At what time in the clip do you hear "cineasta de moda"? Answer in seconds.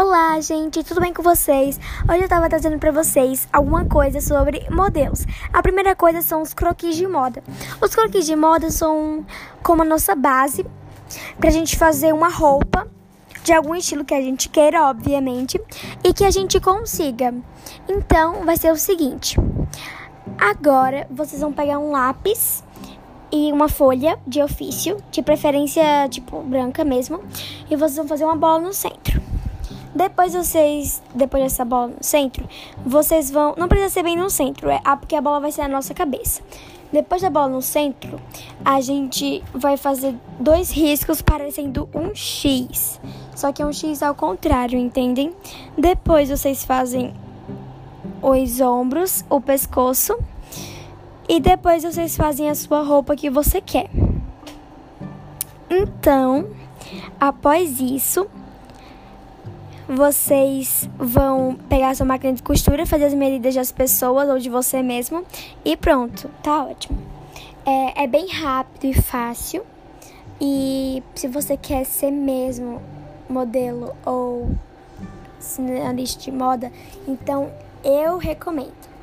75.40-76.72